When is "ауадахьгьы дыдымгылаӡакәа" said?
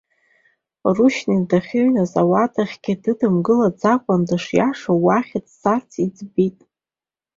2.21-4.15